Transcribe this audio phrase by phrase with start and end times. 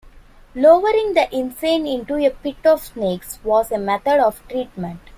[0.55, 4.99] Lowering the insane into a pit of snakes was a method of treatment.